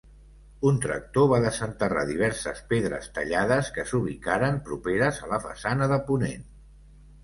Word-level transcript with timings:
Un 0.69 0.79
tractor 0.85 1.27
va 1.33 1.39
desenterrar 1.43 2.07
diverses 2.13 2.63
pedres 2.73 3.13
tallades 3.19 3.71
que 3.79 3.87
s'ubicaren 3.93 4.61
properes 4.73 5.25
a 5.31 5.35
la 5.37 5.45
façana 5.49 5.95
de 5.97 6.05
ponent. 6.13 6.49